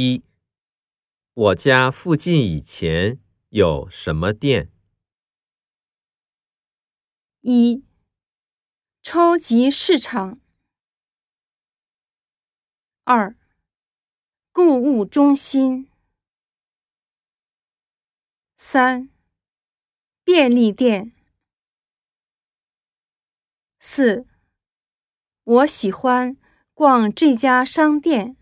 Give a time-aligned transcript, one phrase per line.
[0.00, 0.22] 一，
[1.34, 4.70] 我家附近以前有什么店？
[7.40, 7.82] 一，
[9.02, 10.40] 超级市场。
[13.02, 13.36] 二，
[14.52, 15.90] 购物中心。
[18.56, 19.10] 三，
[20.22, 21.12] 便利店。
[23.80, 24.28] 四，
[25.42, 26.36] 我喜欢
[26.72, 28.36] 逛这家商店。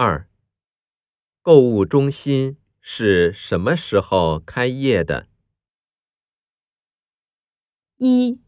[0.00, 0.30] 二，
[1.42, 5.28] 购物中心是什么时候开业的？
[7.96, 8.40] 一，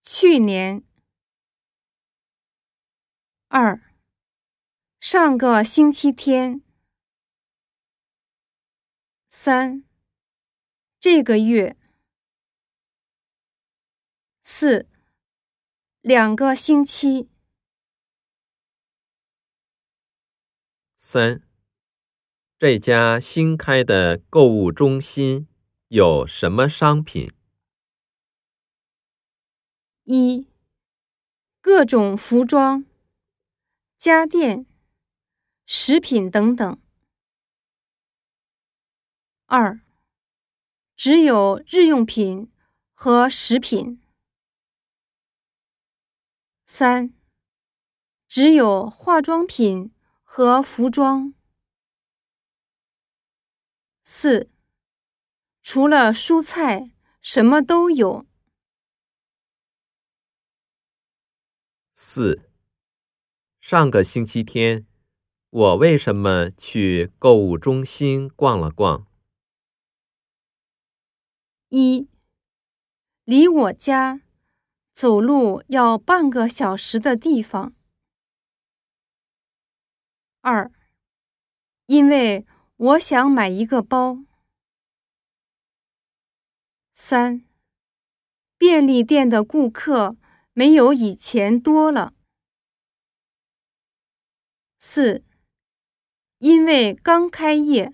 [0.00, 0.82] 去年。
[3.48, 3.82] 二，
[4.98, 6.62] 上个星期天。
[9.28, 9.84] 三，
[10.98, 11.76] 这个月。
[14.42, 14.88] 四，
[16.00, 17.28] 两个星期。
[21.02, 21.42] 三，
[22.58, 25.48] 这家新开的购物中心
[25.88, 27.32] 有什么商品？
[30.04, 30.46] 一，
[31.62, 32.84] 各种服装、
[33.96, 34.66] 家电、
[35.64, 36.78] 食品等等。
[39.46, 39.80] 二，
[40.94, 42.52] 只有日用品
[42.92, 44.02] 和食品。
[46.66, 47.14] 三，
[48.28, 49.90] 只有化妆品
[50.32, 51.34] 和服装。
[54.04, 54.48] 四，
[55.60, 58.24] 除了蔬菜，什么都有。
[61.94, 62.48] 四，
[63.58, 64.86] 上个星期天，
[65.50, 69.08] 我为什么去购物中心逛了逛？
[71.70, 72.08] 一，
[73.24, 74.20] 离我家。
[74.92, 77.74] 走路要半个小时的地方。
[80.40, 80.72] 二，
[81.86, 82.46] 因为
[82.76, 84.24] 我想买一个包。
[86.94, 87.44] 三，
[88.56, 90.16] 便利店的顾客
[90.52, 92.14] 没有以前多了。
[94.78, 95.24] 四，
[96.38, 97.92] 因为刚开业。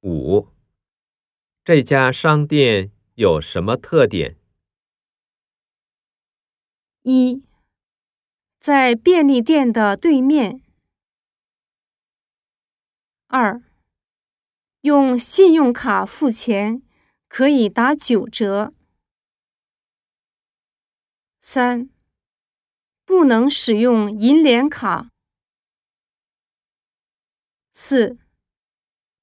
[0.00, 0.48] 五，
[1.64, 2.92] 这家商店。
[3.16, 4.38] 有什么特点？
[7.02, 7.42] 一，
[8.60, 10.62] 在便利店的对面。
[13.26, 13.62] 二，
[14.82, 16.82] 用信用卡付钱
[17.26, 18.74] 可以打九折。
[21.40, 21.88] 三，
[23.06, 25.08] 不能使用银联卡。
[27.72, 28.18] 四，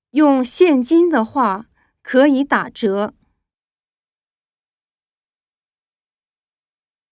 [0.09, 1.67] 用现金的话
[2.01, 3.13] 可以打折。